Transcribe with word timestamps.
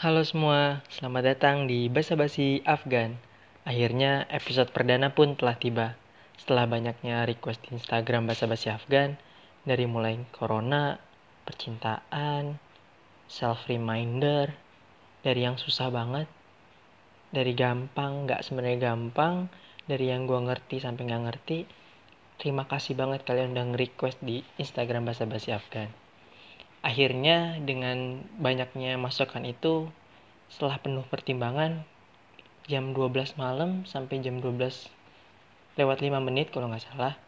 Halo 0.00 0.24
semua, 0.24 0.80
selamat 0.88 1.36
datang 1.36 1.68
di 1.68 1.92
Basa 1.92 2.16
Basi 2.16 2.64
Afgan. 2.64 3.20
Akhirnya 3.68 4.24
episode 4.32 4.72
perdana 4.72 5.12
pun 5.12 5.36
telah 5.36 5.60
tiba. 5.60 6.00
Setelah 6.40 6.64
banyaknya 6.64 7.28
request 7.28 7.68
Instagram 7.68 8.24
Basa 8.24 8.48
Basi 8.48 8.72
Afgan, 8.72 9.20
dari 9.68 9.84
mulai 9.84 10.16
corona, 10.32 10.96
percintaan, 11.44 12.56
self 13.28 13.68
reminder, 13.68 14.56
dari 15.20 15.44
yang 15.44 15.60
susah 15.60 15.92
banget, 15.92 16.32
dari 17.28 17.52
gampang, 17.52 18.24
nggak 18.24 18.40
sebenarnya 18.40 18.96
gampang, 18.96 19.52
dari 19.84 20.08
yang 20.08 20.24
gue 20.24 20.40
ngerti 20.48 20.80
sampai 20.80 21.12
nggak 21.12 21.24
ngerti. 21.28 21.68
Terima 22.40 22.64
kasih 22.64 22.96
banget 22.96 23.20
kalian 23.28 23.52
udah 23.52 23.76
nge-request 23.76 24.24
di 24.24 24.40
Instagram 24.56 25.12
Basa 25.12 25.28
Basi 25.28 25.52
Afgan. 25.52 25.99
Akhirnya 26.80 27.60
dengan 27.60 28.24
banyaknya 28.40 28.96
masukan 28.96 29.44
itu 29.44 29.92
setelah 30.48 30.80
penuh 30.80 31.04
pertimbangan 31.12 31.84
jam 32.64 32.96
12 32.96 33.36
malam 33.36 33.84
sampai 33.84 34.24
jam 34.24 34.40
12 34.40 34.88
lewat 35.76 35.98
5 36.00 36.24
menit 36.24 36.48
kalau 36.48 36.72
nggak 36.72 36.88
salah 36.88 37.20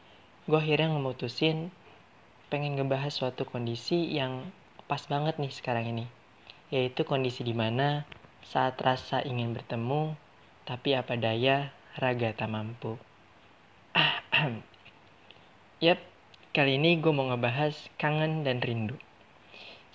gue 0.49 0.57
akhirnya 0.57 0.89
memutusin 0.89 1.69
pengen 2.49 2.81
ngebahas 2.81 3.13
suatu 3.13 3.45
kondisi 3.45 4.09
yang 4.09 4.49
pas 4.89 5.05
banget 5.05 5.37
nih 5.37 5.53
sekarang 5.53 5.89
ini. 5.89 6.05
Yaitu 6.73 7.05
kondisi 7.05 7.45
di 7.45 7.53
mana 7.53 8.09
saat 8.41 8.81
rasa 8.81 9.21
ingin 9.21 9.53
bertemu 9.53 10.17
tapi 10.65 10.97
apa 10.97 11.15
daya 11.21 11.71
raga 12.01 12.33
tak 12.33 12.49
mampu. 12.49 12.97
Yap, 15.85 16.01
kali 16.57 16.81
ini 16.81 16.97
gue 16.97 17.13
mau 17.13 17.29
ngebahas 17.29 17.77
kangen 18.01 18.49
dan 18.49 18.65
rindu 18.65 18.97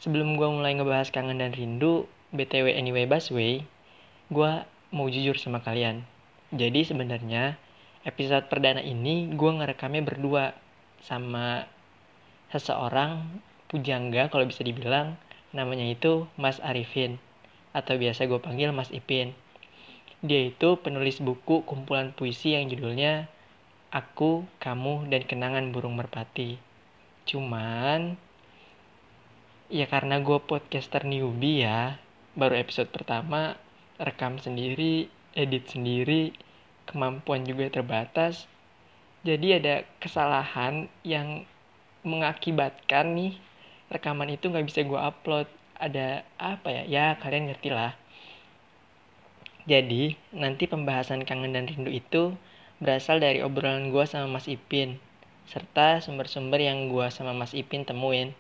sebelum 0.02 0.38
gue 0.38 0.48
mulai 0.50 0.78
ngebahas 0.78 1.10
kangen 1.10 1.42
dan 1.42 1.54
rindu, 1.54 2.06
BTW 2.36 2.76
anyway 2.76 3.08
busway, 3.08 3.64
gue 4.30 4.52
mau 4.92 5.08
jujur 5.08 5.36
sama 5.40 5.64
kalian. 5.64 6.04
Jadi 6.54 6.88
sebenarnya 6.88 7.60
episode 8.08 8.48
perdana 8.48 8.80
ini 8.80 9.32
gue 9.36 9.52
ngerekamnya 9.52 10.04
berdua 10.04 10.56
sama 11.04 11.68
seseorang 12.52 13.44
pujangga 13.68 14.32
kalau 14.32 14.48
bisa 14.48 14.64
dibilang 14.64 15.20
namanya 15.52 15.84
itu 15.88 16.24
Mas 16.40 16.64
Arifin 16.64 17.20
atau 17.76 18.00
biasa 18.00 18.26
gue 18.32 18.40
panggil 18.40 18.72
Mas 18.72 18.92
Ipin. 18.96 19.36
Dia 20.24 20.50
itu 20.50 20.80
penulis 20.82 21.22
buku 21.22 21.62
kumpulan 21.68 22.16
puisi 22.16 22.58
yang 22.58 22.72
judulnya 22.72 23.30
Aku, 23.94 24.44
Kamu, 24.60 25.08
dan 25.08 25.24
Kenangan 25.24 25.72
Burung 25.72 25.96
Merpati. 25.96 26.60
Cuman 27.24 28.20
ya 29.68 29.86
karena 29.88 30.24
gue 30.24 30.40
podcaster 30.40 31.04
newbie 31.04 31.68
ya 31.68 32.00
baru 32.40 32.56
episode 32.56 32.88
pertama 32.88 33.60
rekam 34.00 34.40
sendiri 34.40 35.12
edit 35.38 35.70
sendiri 35.70 36.34
kemampuan 36.88 37.44
juga 37.44 37.68
terbatas. 37.70 38.48
Jadi 39.28 39.60
ada 39.60 39.84
kesalahan 40.00 40.88
yang 41.04 41.44
mengakibatkan 42.08 43.12
nih 43.12 43.34
rekaman 43.92 44.32
itu 44.32 44.48
nggak 44.48 44.66
bisa 44.66 44.82
gue 44.88 44.98
upload. 44.98 45.48
Ada 45.78 46.26
apa 46.42 46.74
ya? 46.74 46.84
Ya 46.90 47.06
kalian 47.22 47.52
ngerti 47.52 47.70
lah. 47.70 47.94
Jadi 49.68 50.16
nanti 50.32 50.64
pembahasan 50.66 51.28
kangen 51.28 51.54
dan 51.54 51.68
rindu 51.68 51.92
itu 51.92 52.34
berasal 52.80 53.20
dari 53.20 53.44
obrolan 53.44 53.92
gue 53.92 54.06
sama 54.08 54.40
Mas 54.40 54.48
Ipin 54.48 54.98
serta 55.48 56.00
sumber-sumber 56.00 56.60
yang 56.60 56.88
gue 56.88 57.08
sama 57.12 57.36
Mas 57.36 57.52
Ipin 57.52 57.84
temuin 57.84 58.32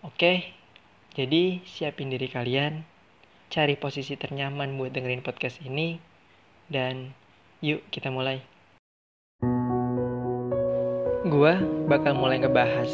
Oke, 0.00 0.56
jadi 1.12 1.60
siapin 1.68 2.08
diri 2.08 2.24
kalian, 2.24 2.88
cari 3.52 3.76
posisi 3.76 4.16
ternyaman 4.16 4.72
buat 4.80 4.96
dengerin 4.96 5.20
podcast 5.20 5.60
ini, 5.60 6.00
dan 6.72 7.12
yuk 7.60 7.84
kita 7.92 8.08
mulai. 8.08 8.40
Gua 11.28 11.60
bakal 11.84 12.16
mulai 12.16 12.40
ngebahas 12.40 12.88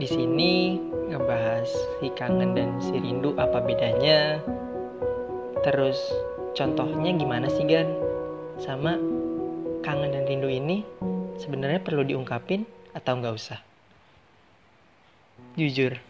di 0.00 0.08
sini 0.08 0.80
ngebahas 1.12 1.68
si 2.00 2.08
kangen 2.16 2.56
dan 2.56 2.80
si 2.80 2.96
rindu 2.96 3.36
apa 3.36 3.60
bedanya. 3.60 4.40
Terus 5.60 6.00
contohnya 6.56 7.12
gimana 7.12 7.52
sih 7.52 7.68
Gan? 7.68 7.92
Sama 8.56 8.96
kangen 9.84 10.16
dan 10.16 10.24
rindu 10.24 10.48
ini 10.48 10.80
sebenarnya 11.36 11.84
perlu 11.84 12.08
diungkapin 12.08 12.64
atau 12.96 13.20
nggak 13.20 13.36
usah? 13.36 13.60
Jujur, 15.60 16.00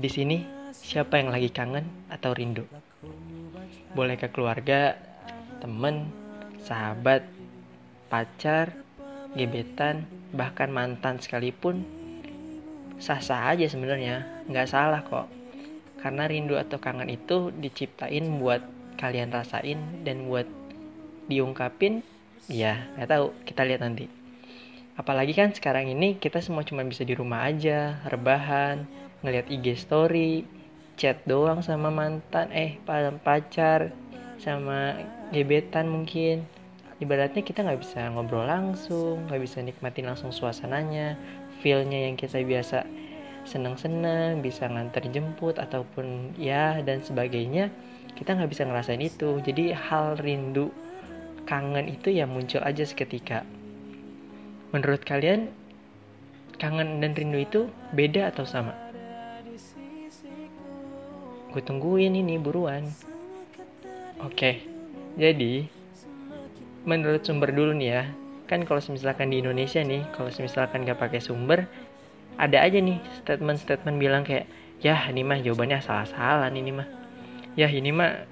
di 0.00 0.08
sini, 0.08 0.40
siapa 0.72 1.20
yang 1.20 1.28
lagi 1.28 1.52
kangen 1.52 1.84
atau 2.08 2.32
rindu? 2.32 2.64
Boleh 3.92 4.16
ke 4.16 4.32
keluarga, 4.32 4.96
temen, 5.60 6.08
sahabat, 6.64 7.28
pacar, 8.08 8.72
gebetan, 9.36 10.08
bahkan 10.32 10.72
mantan 10.72 11.20
sekalipun 11.20 11.84
sah-sah 12.96 13.52
aja 13.52 13.68
sebenarnya, 13.68 14.24
nggak 14.48 14.68
salah 14.72 15.04
kok. 15.04 15.28
Karena 16.00 16.24
rindu 16.24 16.56
atau 16.56 16.80
kangen 16.80 17.12
itu 17.12 17.52
diciptain 17.52 18.24
buat 18.40 18.64
kalian 18.96 19.28
rasain 19.28 20.04
dan 20.04 20.28
buat 20.28 20.48
diungkapin, 21.28 22.00
ya 22.48 22.88
nggak 22.96 23.08
tahu, 23.08 23.26
kita 23.44 23.68
lihat 23.68 23.84
nanti. 23.84 24.08
Apalagi 24.96 25.32
kan 25.32 25.52
sekarang 25.52 25.88
ini 25.92 26.16
kita 26.16 26.40
semua 26.44 26.64
cuma 26.64 26.84
bisa 26.84 27.04
di 27.04 27.12
rumah 27.16 27.48
aja, 27.48 28.00
rebahan, 28.04 28.84
ngeliat 29.20 29.52
IG 29.52 29.76
story 29.76 30.44
chat 31.00 31.24
doang 31.24 31.64
sama 31.64 31.88
mantan 31.88 32.52
eh 32.52 32.76
pacar 33.24 33.92
sama 34.36 35.00
gebetan 35.32 35.88
mungkin. 35.88 36.44
Ibaratnya 37.00 37.40
kita 37.40 37.64
nggak 37.64 37.80
bisa 37.80 38.12
ngobrol 38.12 38.44
langsung 38.44 39.24
nggak 39.28 39.40
bisa 39.40 39.64
nikmatin 39.64 40.04
langsung 40.12 40.28
suasananya 40.28 41.16
feelnya 41.64 42.04
yang 42.04 42.20
kita 42.20 42.44
biasa 42.44 42.84
seneng-seneng 43.48 44.44
bisa 44.44 44.68
nganter 44.68 45.08
jemput 45.08 45.56
ataupun 45.56 46.36
ya 46.36 46.76
dan 46.84 47.00
sebagainya 47.00 47.72
kita 48.12 48.36
nggak 48.36 48.52
bisa 48.52 48.68
ngerasain 48.68 49.00
itu. 49.00 49.40
Jadi 49.40 49.72
hal 49.72 50.20
rindu 50.20 50.68
kangen 51.48 51.88
itu 51.88 52.12
ya 52.12 52.28
muncul 52.28 52.60
aja 52.60 52.84
seketika. 52.84 53.48
Menurut 54.76 55.00
kalian 55.08 55.48
kangen 56.60 57.00
dan 57.00 57.16
rindu 57.16 57.40
itu 57.40 57.60
beda 57.96 58.28
atau 58.28 58.44
sama 58.44 58.89
gue 61.50 61.62
tungguin 61.62 62.14
ini 62.14 62.38
buruan. 62.38 62.86
Oke 64.20 64.70
jadi 65.18 65.66
menurut 66.86 67.22
sumber 67.26 67.50
dulu 67.50 67.74
nih 67.74 67.90
ya. 67.90 68.04
Kan 68.46 68.66
kalau 68.66 68.82
misalkan 68.90 69.30
di 69.30 69.42
Indonesia 69.42 69.82
nih 69.82 70.02
kalau 70.14 70.30
misalkan 70.30 70.82
gak 70.82 70.98
pakai 70.98 71.22
sumber 71.22 71.66
ada 72.40 72.62
aja 72.62 72.78
nih 72.80 72.98
statement-statement 73.22 73.96
bilang 74.00 74.22
kayak 74.24 74.48
ya 74.80 74.96
ini 75.12 75.20
mah 75.20 75.38
jawabannya 75.42 75.78
salah-salah 75.82 76.48
ini 76.50 76.72
mah. 76.72 76.88
Ya 77.58 77.68
ini 77.68 77.90
mah 77.92 78.24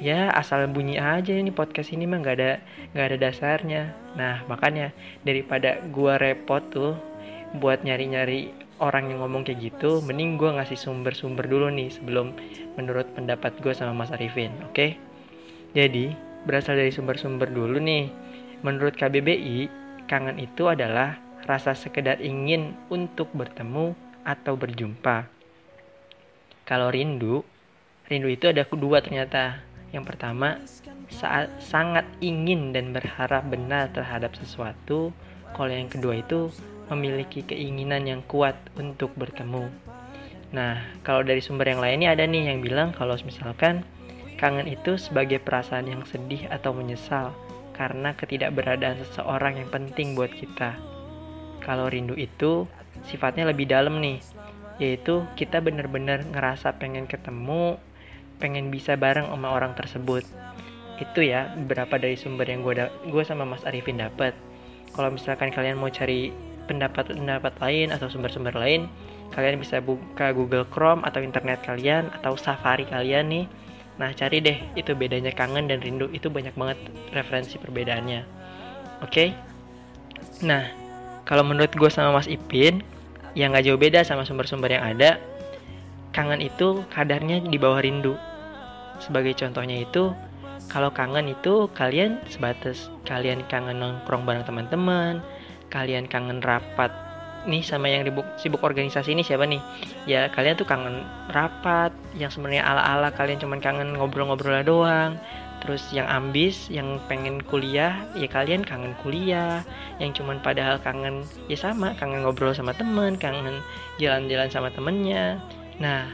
ya 0.00 0.32
asal 0.32 0.64
bunyi 0.72 0.96
aja 0.96 1.36
ini 1.36 1.52
podcast 1.52 1.92
ini 1.92 2.08
mah 2.08 2.24
nggak 2.24 2.36
ada 2.40 2.52
nggak 2.96 3.06
ada 3.10 3.16
dasarnya. 3.20 3.82
Nah 4.16 4.46
makanya 4.48 4.96
daripada 5.26 5.82
gua 5.92 6.16
repot 6.16 6.64
tuh 6.72 6.96
buat 7.58 7.82
nyari-nyari 7.84 8.54
orang 8.80 9.12
yang 9.12 9.20
ngomong 9.20 9.44
kayak 9.44 9.60
gitu, 9.60 10.00
mending 10.02 10.40
gue 10.40 10.50
ngasih 10.56 10.80
sumber-sumber 10.80 11.44
dulu 11.44 11.68
nih 11.68 11.92
sebelum 11.92 12.32
menurut 12.80 13.06
pendapat 13.12 13.60
gue 13.60 13.76
sama 13.76 13.92
Mas 13.92 14.10
Arifin, 14.10 14.50
oke? 14.64 14.74
Okay? 14.74 14.90
Jadi, 15.76 16.16
berasal 16.48 16.80
dari 16.80 16.90
sumber-sumber 16.90 17.52
dulu 17.52 17.76
nih. 17.78 18.08
Menurut 18.64 18.96
KBBI, 18.96 19.68
kangen 20.08 20.40
itu 20.40 20.66
adalah 20.66 21.20
rasa 21.44 21.76
sekedar 21.76 22.18
ingin 22.20 22.74
untuk 22.90 23.30
bertemu 23.36 23.94
atau 24.24 24.56
berjumpa. 24.56 25.28
Kalau 26.66 26.88
rindu, 26.90 27.42
rindu 28.08 28.28
itu 28.28 28.50
ada 28.50 28.66
kedua 28.66 29.02
ternyata. 29.04 29.62
Yang 29.90 30.04
pertama, 30.14 30.62
saat 31.10 31.50
sangat 31.58 32.06
ingin 32.22 32.70
dan 32.70 32.94
berharap 32.94 33.42
benar 33.50 33.90
terhadap 33.90 34.38
sesuatu. 34.38 35.10
Kalau 35.50 35.72
yang 35.72 35.90
kedua 35.90 36.22
itu 36.22 36.54
memiliki 36.90 37.46
keinginan 37.46 38.04
yang 38.04 38.22
kuat 38.26 38.58
untuk 38.74 39.14
bertemu. 39.14 39.70
Nah, 40.50 40.82
kalau 41.06 41.22
dari 41.22 41.38
sumber 41.38 41.70
yang 41.70 41.78
lainnya 41.78 42.10
ada 42.10 42.26
nih 42.26 42.50
yang 42.50 42.58
bilang 42.60 42.90
kalau 42.90 43.14
misalkan 43.22 43.86
kangen 44.34 44.66
itu 44.66 44.98
sebagai 44.98 45.38
perasaan 45.38 45.86
yang 45.86 46.02
sedih 46.02 46.50
atau 46.50 46.74
menyesal 46.74 47.30
karena 47.78 48.12
ketidakberadaan 48.18 48.98
seseorang 49.06 49.62
yang 49.62 49.70
penting 49.70 50.18
buat 50.18 50.34
kita. 50.34 50.74
Kalau 51.62 51.86
rindu 51.86 52.18
itu 52.18 52.66
sifatnya 53.06 53.46
lebih 53.48 53.70
dalam 53.70 54.02
nih, 54.02 54.18
yaitu 54.82 55.22
kita 55.38 55.62
benar-benar 55.62 56.26
ngerasa 56.26 56.76
pengen 56.76 57.06
ketemu, 57.06 57.78
pengen 58.42 58.72
bisa 58.74 58.98
bareng 58.98 59.28
sama 59.30 59.54
orang 59.54 59.72
tersebut. 59.78 60.26
Itu 60.98 61.24
ya 61.24 61.54
beberapa 61.54 61.96
dari 61.96 62.18
sumber 62.18 62.48
yang 62.48 62.66
gue 62.66 62.90
gue 63.08 63.24
sama 63.24 63.46
Mas 63.46 63.62
Arifin 63.62 64.02
dapat. 64.02 64.34
Kalau 64.90 65.14
misalkan 65.14 65.54
kalian 65.54 65.78
mau 65.78 65.88
cari 65.88 66.49
pendapat-pendapat 66.70 67.58
lain 67.58 67.90
atau 67.90 68.06
sumber-sumber 68.06 68.54
lain, 68.54 68.86
kalian 69.34 69.58
bisa 69.58 69.82
buka 69.82 70.30
Google 70.30 70.64
Chrome 70.70 71.02
atau 71.02 71.18
internet 71.18 71.66
kalian 71.66 72.14
atau 72.14 72.38
Safari 72.38 72.86
kalian 72.86 73.26
nih 73.26 73.46
Nah, 74.00 74.16
cari 74.16 74.40
deh 74.40 74.56
itu 74.80 74.96
bedanya 74.96 75.28
kangen 75.28 75.68
dan 75.68 75.84
rindu 75.84 76.08
itu 76.08 76.32
banyak 76.32 76.56
banget 76.56 76.80
referensi 77.12 77.60
perbedaannya. 77.60 78.24
Oke? 79.04 79.12
Okay? 79.12 79.28
Nah, 80.40 80.64
kalau 81.28 81.44
menurut 81.44 81.68
gue 81.76 81.90
sama 81.92 82.16
Mas 82.16 82.24
Ipin, 82.24 82.80
yang 83.36 83.52
gak 83.52 83.68
jauh 83.68 83.76
beda 83.76 84.00
sama 84.00 84.24
sumber-sumber 84.24 84.72
yang 84.72 84.96
ada, 84.96 85.20
kangen 86.16 86.40
itu 86.40 86.80
kadarnya 86.88 87.44
di 87.44 87.60
bawah 87.60 87.84
rindu. 87.84 88.16
Sebagai 89.04 89.36
contohnya 89.36 89.84
itu, 89.84 90.16
kalau 90.72 90.88
kangen 90.88 91.28
itu 91.28 91.68
kalian 91.76 92.24
sebatas 92.32 92.88
kalian 93.04 93.44
kangen 93.52 93.84
nongkrong 93.84 94.24
bareng 94.24 94.48
teman-teman, 94.48 95.20
kalian 95.70 96.10
kangen 96.10 96.42
rapat 96.42 96.90
nih 97.48 97.64
sama 97.64 97.88
yang 97.88 98.04
sibuk, 98.04 98.26
sibuk 98.36 98.60
organisasi 98.60 99.16
ini 99.16 99.24
siapa 99.24 99.48
nih? 99.48 99.62
Ya 100.04 100.28
kalian 100.28 100.60
tuh 100.60 100.68
kangen 100.68 101.06
rapat 101.32 101.94
yang 102.18 102.28
sebenarnya 102.28 102.66
ala-ala 102.68 103.08
kalian 103.14 103.40
cuman 103.40 103.62
kangen 103.62 103.96
ngobrol-ngobrol 103.96 104.60
doang. 104.60 105.16
Terus 105.60 105.92
yang 105.92 106.08
ambis 106.08 106.72
yang 106.72 106.96
pengen 107.04 107.44
kuliah 107.44 108.00
ya 108.16 108.28
kalian 108.28 108.64
kangen 108.64 108.96
kuliah. 109.00 109.64
Yang 110.00 110.20
cuman 110.20 110.40
padahal 110.40 110.80
kangen 110.80 111.24
ya 111.48 111.56
sama 111.56 111.96
kangen 111.96 112.24
ngobrol 112.24 112.52
sama 112.52 112.72
temen 112.76 113.16
kangen 113.16 113.60
jalan-jalan 114.00 114.48
sama 114.52 114.68
temennya. 114.72 115.40
Nah 115.80 116.08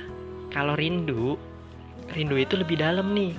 kalau 0.51 0.79
rindu 0.79 1.39
rindu 2.15 2.39
itu 2.39 2.55
lebih 2.59 2.79
dalam 2.79 3.15
nih. 3.15 3.35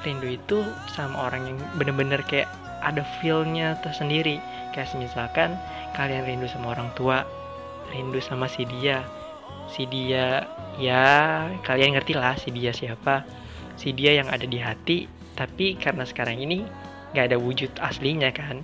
Rindu 0.00 0.32
itu 0.32 0.64
sama 0.88 1.28
orang 1.28 1.44
yang 1.44 1.58
bener-bener 1.76 2.24
kayak 2.24 2.48
ada 2.80 3.04
feelnya 3.20 3.78
tersendiri. 3.84 4.40
Kayak 4.72 4.96
misalkan 4.96 5.56
kalian 5.94 6.26
rindu 6.26 6.46
sama 6.48 6.74
orang 6.74 6.90
tua 6.96 7.24
rindu 7.90 8.22
sama 8.22 8.46
si 8.46 8.64
dia. 8.66 9.02
Si 9.70 9.86
dia 9.86 10.46
ya 10.78 11.46
kalian 11.62 11.94
ngerti 11.98 12.12
lah 12.14 12.34
si 12.38 12.50
dia 12.50 12.70
siapa. 12.74 13.26
Si 13.78 13.94
dia 13.94 14.16
yang 14.16 14.28
ada 14.28 14.44
di 14.46 14.58
hati 14.58 15.06
tapi 15.34 15.78
karena 15.78 16.04
sekarang 16.04 16.36
ini 16.36 16.66
gak 17.16 17.32
ada 17.32 17.38
wujud 17.38 17.70
aslinya 17.80 18.30
kan. 18.30 18.62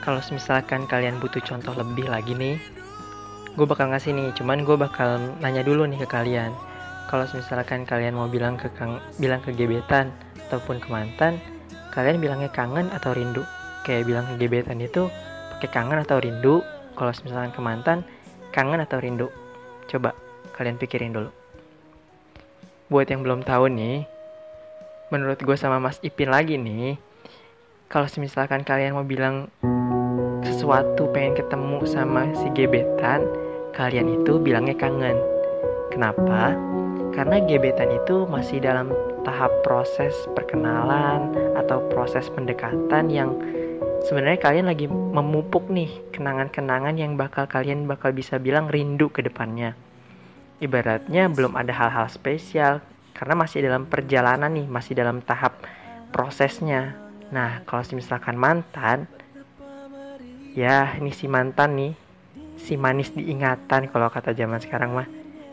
Kalau 0.00 0.20
misalkan 0.32 0.88
kalian 0.88 1.20
butuh 1.20 1.44
contoh 1.44 1.76
lebih 1.76 2.08
lagi 2.08 2.32
nih 2.32 2.56
gue 3.50 3.66
bakal 3.66 3.90
ngasih 3.90 4.14
nih 4.14 4.30
cuman 4.38 4.62
gue 4.62 4.76
bakal 4.78 5.18
nanya 5.42 5.66
dulu 5.66 5.82
nih 5.84 5.98
ke 6.06 6.08
kalian. 6.08 6.54
Kalau 7.10 7.26
misalkan 7.34 7.82
kalian 7.82 8.14
mau 8.14 8.30
bilang 8.30 8.54
ke 8.54 8.70
bilang 9.18 9.42
ke 9.42 9.50
gebetan 9.50 10.14
ataupun 10.46 10.78
ke 10.78 10.86
mantan 10.86 11.42
kalian 11.90 12.22
bilangnya 12.22 12.50
kangen 12.50 12.90
atau 12.94 13.14
rindu? 13.14 13.42
Kayak 13.82 14.06
bilang 14.06 14.26
gebetan 14.38 14.78
itu 14.78 15.10
pakai 15.56 15.68
kangen 15.70 15.98
atau 16.02 16.22
rindu? 16.22 16.62
Kalau 16.94 17.10
misalkan 17.22 17.50
ke 17.50 17.60
mantan 17.62 17.98
kangen 18.54 18.82
atau 18.82 18.98
rindu? 19.02 19.28
Coba 19.90 20.14
kalian 20.54 20.78
pikirin 20.78 21.14
dulu. 21.14 21.30
Buat 22.90 23.10
yang 23.10 23.22
belum 23.22 23.42
tahu 23.46 23.70
nih 23.70 24.06
menurut 25.10 25.42
gue 25.42 25.56
sama 25.58 25.82
Mas 25.82 25.98
Ipin 26.06 26.30
lagi 26.30 26.54
nih 26.54 26.94
kalau 27.90 28.06
misalkan 28.22 28.62
kalian 28.62 28.94
mau 28.94 29.02
bilang 29.02 29.50
sesuatu 30.46 31.10
pengen 31.10 31.34
ketemu 31.34 31.82
sama 31.82 32.30
si 32.38 32.46
gebetan 32.54 33.26
kalian 33.74 34.22
itu 34.22 34.38
bilangnya 34.38 34.78
kangen. 34.78 35.18
Kenapa? 35.90 36.54
Karena 37.10 37.42
gebetan 37.42 37.90
itu 37.90 38.30
masih 38.30 38.62
dalam 38.62 38.94
tahap 39.26 39.50
proses 39.66 40.14
perkenalan 40.38 41.34
atau 41.54 41.82
proses 41.90 42.28
pendekatan 42.30 43.10
yang 43.10 43.36
sebenarnya 44.04 44.40
kalian 44.40 44.66
lagi 44.68 44.86
memupuk 44.88 45.68
nih 45.68 45.90
kenangan-kenangan 46.14 46.96
yang 46.96 47.14
bakal 47.14 47.44
kalian 47.44 47.84
bakal 47.84 48.14
bisa 48.14 48.40
bilang 48.40 48.68
rindu 48.68 49.12
ke 49.12 49.20
depannya. 49.24 49.76
Ibaratnya 50.60 51.32
belum 51.32 51.56
ada 51.56 51.72
hal-hal 51.72 52.08
spesial 52.12 52.84
karena 53.16 53.34
masih 53.36 53.64
dalam 53.64 53.88
perjalanan 53.88 54.52
nih, 54.52 54.68
masih 54.68 54.92
dalam 54.96 55.24
tahap 55.24 55.60
prosesnya. 56.12 56.96
Nah, 57.32 57.62
kalau 57.64 57.84
misalkan 57.96 58.36
mantan, 58.36 59.08
ya 60.52 60.98
ini 60.98 61.12
si 61.14 61.30
mantan 61.30 61.76
nih, 61.78 61.92
si 62.60 62.76
manis 62.76 63.14
diingatan 63.14 63.88
kalau 63.88 64.12
kata 64.12 64.36
zaman 64.36 64.60
sekarang 64.60 64.92
mah. 64.92 65.08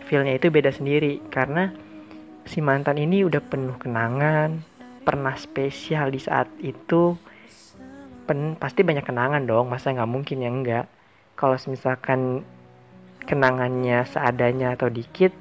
Feelnya 0.07 0.39
itu 0.39 0.47
beda 0.47 0.71
sendiri 0.71 1.19
karena 1.27 1.71
si 2.47 2.63
mantan 2.63 2.95
ini 2.95 3.27
udah 3.27 3.43
penuh 3.43 3.75
kenangan, 3.75 4.63
pernah 5.07 5.39
spesial 5.39 6.11
di 6.11 6.19
saat 6.19 6.51
itu, 6.59 7.15
pen, 8.27 8.59
pasti 8.59 8.83
banyak 8.83 9.07
kenangan 9.07 9.47
dong, 9.47 9.71
masa 9.71 9.95
nggak 9.95 10.11
mungkin 10.11 10.43
ya 10.43 10.51
enggak. 10.51 10.85
Kalau 11.39 11.55
misalkan 11.71 12.43
kenangannya 13.23 14.03
seadanya 14.03 14.75
atau 14.75 14.91
dikit, 14.91 15.31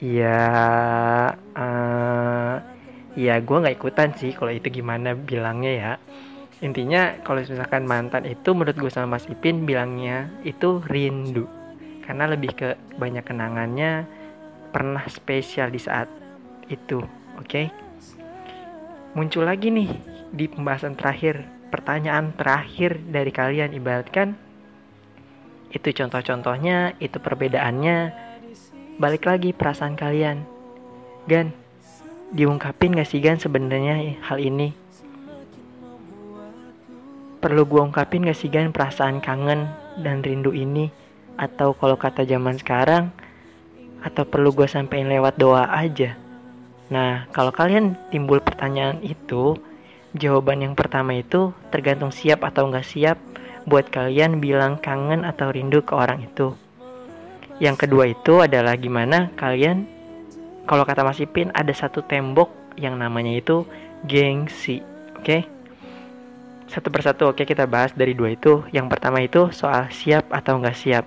ya, 0.00 0.40
uh, 1.36 2.54
ya 3.12 3.34
gue 3.36 3.56
nggak 3.60 3.76
ikutan 3.76 4.16
sih 4.16 4.32
kalau 4.32 4.48
itu 4.48 4.72
gimana 4.72 5.12
bilangnya 5.12 5.72
ya. 5.76 5.92
Intinya 6.64 7.20
kalau 7.20 7.44
misalkan 7.44 7.84
mantan 7.84 8.24
itu 8.24 8.56
menurut 8.56 8.80
gue 8.80 8.88
sama 8.88 9.20
Mas 9.20 9.28
Ipin 9.28 9.68
bilangnya 9.68 10.32
itu 10.40 10.80
rindu 10.88 11.44
karena 12.00 12.32
lebih 12.32 12.56
ke 12.56 12.68
banyak 12.96 13.28
kenangannya 13.28 14.08
pernah 14.72 15.04
spesial 15.10 15.68
di 15.68 15.80
saat 15.82 16.08
itu, 16.72 17.02
oke? 17.36 17.44
Okay? 17.44 17.85
Muncul 19.16 19.48
lagi 19.48 19.72
nih 19.72 19.88
di 20.28 20.44
pembahasan 20.44 20.92
terakhir, 20.92 21.40
pertanyaan 21.72 22.36
terakhir 22.36 23.00
dari 23.00 23.32
kalian 23.32 23.72
ibaratkan 23.72 24.36
itu 25.72 25.88
contoh-contohnya, 25.92 26.94
itu 27.02 27.18
perbedaannya. 27.20 28.12
Balik 28.96 29.28
lagi 29.28 29.50
perasaan 29.52 29.98
kalian. 29.98 30.44
Gan, 31.28 31.52
diungkapin 32.32 32.96
gak 32.96 33.08
sih 33.08 33.20
Gan 33.20 33.36
sebenarnya 33.36 34.20
hal 34.24 34.38
ini? 34.40 34.72
Perlu 37.40 37.68
gua 37.68 37.88
ungkapin 37.88 38.24
gak 38.24 38.38
sih 38.38 38.48
Gan 38.48 38.72
perasaan 38.72 39.20
kangen 39.20 39.68
dan 40.00 40.24
rindu 40.24 40.54
ini? 40.56 40.88
Atau 41.36 41.76
kalau 41.76 42.00
kata 42.00 42.24
zaman 42.24 42.56
sekarang, 42.56 43.12
atau 44.00 44.24
perlu 44.24 44.56
gue 44.56 44.64
sampein 44.64 45.08
lewat 45.10 45.36
doa 45.36 45.68
aja? 45.68 46.16
Nah, 46.86 47.26
kalau 47.34 47.50
kalian 47.50 47.98
timbul 48.14 48.38
pertanyaan 48.38 49.02
itu, 49.02 49.58
jawaban 50.14 50.62
yang 50.62 50.74
pertama 50.78 51.18
itu 51.18 51.50
tergantung 51.74 52.14
siap 52.14 52.46
atau 52.46 52.70
nggak 52.70 52.86
siap 52.86 53.18
buat 53.66 53.90
kalian 53.90 54.38
bilang 54.38 54.78
kangen 54.78 55.26
atau 55.26 55.50
rindu 55.50 55.82
ke 55.82 55.92
orang 55.92 56.22
itu. 56.22 56.54
Yang 57.58 57.88
kedua 57.88 58.04
itu 58.06 58.44
adalah 58.44 58.78
gimana 58.78 59.34
kalian, 59.34 59.88
kalau 60.68 60.86
kata 60.86 61.02
Mas 61.02 61.18
Ipin, 61.18 61.50
ada 61.50 61.72
satu 61.74 62.04
tembok 62.06 62.50
yang 62.78 62.94
namanya 62.94 63.34
itu 63.34 63.66
gengsi. 64.06 64.84
Oke? 65.18 65.24
Okay? 65.24 65.42
Satu 66.66 66.90
persatu 66.90 67.30
oke 67.30 67.42
okay, 67.42 67.46
kita 67.46 67.64
bahas 67.70 67.94
dari 67.94 68.12
dua 68.14 68.34
itu. 68.34 68.66
Yang 68.74 68.86
pertama 68.90 69.22
itu 69.22 69.54
soal 69.54 69.86
siap 69.94 70.30
atau 70.34 70.58
nggak 70.58 70.76
siap. 70.76 71.06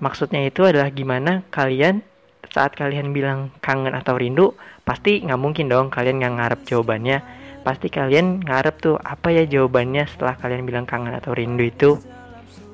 Maksudnya 0.00 0.48
itu 0.48 0.64
adalah 0.64 0.88
gimana 0.88 1.44
kalian 1.52 2.00
saat 2.48 2.72
kalian 2.72 3.12
bilang 3.12 3.52
kangen 3.60 3.92
atau 3.92 4.16
rindu, 4.16 4.56
pasti 4.88 5.20
nggak 5.20 5.36
mungkin 5.36 5.68
dong 5.68 5.92
kalian 5.92 6.16
nggak 6.16 6.34
ngarep 6.40 6.60
jawabannya. 6.64 7.20
Pasti 7.60 7.92
kalian 7.92 8.40
ngarep 8.40 8.80
tuh 8.80 8.96
apa 8.96 9.28
ya 9.28 9.44
jawabannya 9.44 10.08
setelah 10.08 10.40
kalian 10.40 10.64
bilang 10.64 10.88
kangen 10.88 11.12
atau 11.12 11.36
rindu 11.36 11.68
itu. 11.68 12.00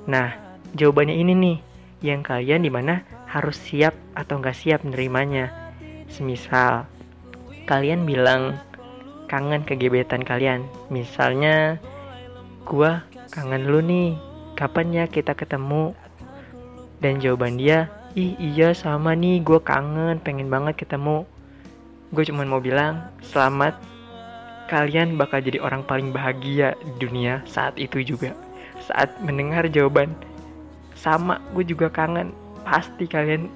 Nah, 0.07 0.31
jawabannya 0.79 1.19
ini 1.19 1.35
nih, 1.35 1.57
yang 2.07 2.23
kalian 2.23 2.63
di 2.63 2.71
mana 2.71 3.03
harus 3.27 3.59
siap 3.59 3.99
atau 4.15 4.39
nggak 4.39 4.55
siap 4.55 4.87
menerimanya. 4.87 5.51
Semisal, 6.07 6.87
kalian 7.67 8.07
bilang 8.07 8.63
kangen 9.27 9.67
ke 9.67 9.75
gebetan 9.75 10.23
kalian. 10.23 10.63
Misalnya, 10.95 11.83
gua 12.63 13.03
kangen 13.35 13.67
lu 13.67 13.83
nih, 13.83 14.15
kapan 14.55 14.95
ya 14.95 15.05
kita 15.11 15.35
ketemu? 15.35 15.99
Dan 17.03 17.19
jawaban 17.19 17.59
dia, 17.59 17.91
ih 18.15 18.39
iya 18.39 18.71
sama 18.71 19.19
nih 19.19 19.43
gue 19.43 19.59
kangen 19.59 20.23
pengen 20.23 20.47
banget 20.47 20.87
ketemu 20.87 21.27
gue 22.15 22.25
cuma 22.31 22.47
mau 22.47 22.63
bilang 22.63 23.11
selamat. 23.27 23.75
Kalian 24.71 25.21
bakal 25.21 25.45
jadi 25.45 25.61
orang 25.61 25.85
paling 25.85 26.15
bahagia 26.15 26.73
di 26.81 26.93
dunia 27.03 27.45
saat 27.45 27.77
itu 27.77 28.01
juga. 28.01 28.33
Saat 28.81 29.21
mendengar 29.21 29.67
jawaban 29.69 30.15
sama 30.97 31.43
gue 31.53 31.67
juga 31.67 31.91
kangen. 31.91 32.33
Pasti 32.65 33.05
kalian 33.05 33.51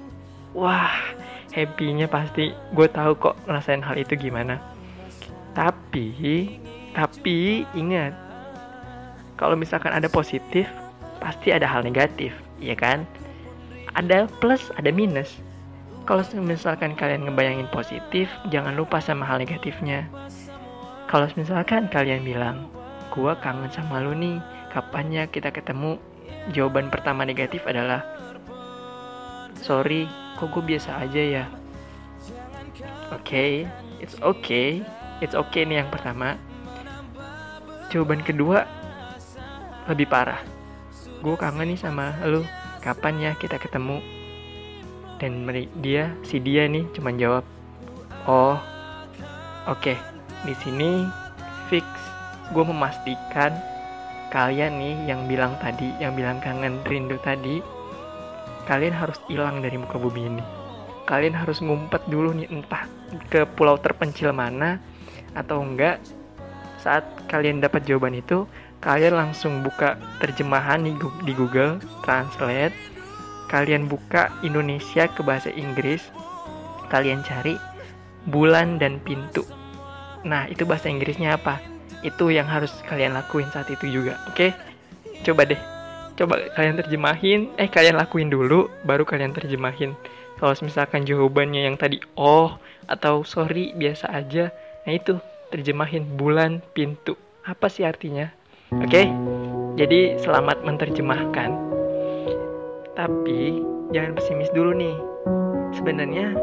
wah 0.53 0.91
happynya 1.55 2.05
pasti. 2.05 2.53
Gue 2.75 2.85
tahu 2.91 3.17
kok 3.17 3.39
ngerasain 3.47 3.81
hal 3.81 3.97
itu 3.97 4.13
gimana. 4.19 4.61
Tapi 5.57 6.13
tapi 6.93 7.63
ingat 7.73 8.13
kalau 9.39 9.55
misalkan 9.55 9.95
ada 9.95 10.11
positif 10.11 10.67
pasti 11.23 11.55
ada 11.55 11.65
hal 11.65 11.81
negatif 11.81 12.35
ya 12.59 12.75
kan? 12.75 13.07
Ada 13.97 14.29
plus 14.37 14.69
ada 14.77 14.93
minus 14.93 15.41
kalau 16.09 16.25
misalkan 16.41 16.97
kalian 16.97 17.29
ngebayangin 17.29 17.69
positif 17.69 18.25
jangan 18.49 18.73
lupa 18.73 18.97
sama 18.97 19.29
hal 19.29 19.37
negatifnya 19.37 20.09
kalau 21.05 21.29
misalkan 21.37 21.85
kalian 21.85 22.25
bilang 22.25 22.65
gua 23.13 23.37
kangen 23.37 23.69
sama 23.69 24.01
lu 24.01 24.17
nih 24.17 24.41
kapannya 24.73 25.29
kita 25.29 25.53
ketemu 25.53 26.01
jawaban 26.49 26.89
pertama 26.89 27.29
negatif 27.29 27.61
adalah 27.69 28.01
sorry 29.53 30.09
kok 30.41 30.49
gue 30.49 30.65
biasa 30.65 30.97
aja 31.05 31.21
ya 31.21 31.45
Oke, 33.09 33.25
okay, 33.25 33.53
it's 33.99 34.15
okay, 34.21 34.85
it's 35.19 35.33
okay 35.33 35.65
nih 35.65 35.81
yang 35.81 35.89
pertama. 35.89 36.37
Jawaban 37.89 38.21
kedua 38.21 38.69
lebih 39.89 40.05
parah. 40.05 40.39
Gue 41.19 41.33
kangen 41.33 41.73
nih 41.73 41.79
sama 41.81 42.13
lu. 42.29 42.45
Kapan 42.85 43.17
ya 43.17 43.31
kita 43.35 43.57
ketemu? 43.57 44.18
Dan 45.19 45.43
dia, 45.83 46.15
si 46.23 46.39
dia 46.39 46.63
nih 46.65 46.87
cuma 46.95 47.11
jawab, 47.11 47.43
oh, 48.23 48.55
oke. 49.67 49.83
Okay. 49.83 49.97
Di 50.47 50.55
sini 50.55 51.03
fix. 51.67 51.85
Gue 52.49 52.65
memastikan 52.65 53.53
kalian 54.33 54.81
nih 54.81 54.95
yang 55.05 55.29
bilang 55.29 55.53
tadi, 55.61 55.93
yang 56.01 56.17
bilang 56.17 56.41
kangen 56.41 56.81
rindu 56.87 57.19
tadi, 57.21 57.61
kalian 58.65 58.95
harus 58.95 59.19
hilang 59.29 59.61
dari 59.61 59.77
muka 59.77 59.99
bumi 60.01 60.21
ini. 60.33 60.43
Kalian 61.05 61.35
harus 61.35 61.61
ngumpet 61.61 62.01
dulu 62.09 62.33
nih 62.33 62.49
entah 62.49 62.89
ke 63.29 63.45
pulau 63.57 63.77
terpencil 63.77 64.33
mana 64.33 64.81
atau 65.33 65.61
enggak 65.61 66.01
saat 66.79 67.03
kalian 67.27 67.59
dapat 67.59 67.83
jawaban 67.85 68.17
itu 68.17 68.47
kalian 68.79 69.17
langsung 69.17 69.59
buka 69.59 69.99
terjemahan 70.23 70.79
di 71.25 71.33
Google 71.35 71.83
Translate 72.05 72.71
kalian 73.49 73.89
buka 73.89 74.29
Indonesia 74.45 75.09
ke 75.09 75.25
bahasa 75.25 75.49
Inggris. 75.51 76.05
Kalian 76.87 77.25
cari 77.25 77.57
bulan 78.29 78.77
dan 78.77 79.01
pintu. 79.01 79.43
Nah 80.23 80.45
itu 80.47 80.63
bahasa 80.63 80.87
Inggrisnya 80.87 81.35
apa? 81.35 81.57
Itu 82.05 82.31
yang 82.31 82.47
harus 82.47 82.71
kalian 82.87 83.17
lakuin 83.17 83.49
saat 83.51 83.67
itu 83.73 83.89
juga 83.89 84.21
oke? 84.29 84.37
Okay? 84.37 84.51
coba 85.25 85.43
deh. 85.43 85.59
Coba 86.15 86.39
kalian 86.55 86.79
terjemahin. 86.79 87.39
Eh 87.59 87.67
kalian 87.67 87.97
lakuin 87.99 88.31
dulu 88.31 88.69
baru 88.85 89.03
kalian 89.03 89.35
terjemahin. 89.35 89.97
Kalau 90.39 90.55
misalkan 90.63 91.03
jawabannya 91.03 91.67
yang 91.67 91.75
tadi 91.75 91.99
oh 92.15 92.55
atau 92.87 93.27
sorry 93.27 93.75
biasa 93.75 94.07
aja. 94.13 94.53
Nah 94.85 94.93
itu. 94.93 95.17
Terjemahin 95.49 96.05
bulan 96.13 96.61
pintu. 96.77 97.17
Apa 97.41 97.73
sih 97.73 97.81
artinya? 97.81 98.29
Oke? 98.69 98.85
Okay? 98.85 99.05
jadi 99.79 100.19
selamat 100.19 100.61
menerjemahkan 100.61 101.78
tapi 102.99 103.63
jangan 103.95 104.11
pesimis 104.11 104.51
dulu 104.51 104.75
nih 104.75 104.99
sebenarnya 105.71 106.35